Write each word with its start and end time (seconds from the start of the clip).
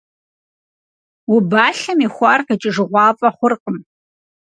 Убалъэм 1.35 1.99
ихуар 2.07 2.39
къикӀыжыгъуафӀэ 2.47 3.29
хъуркъым. 3.35 3.77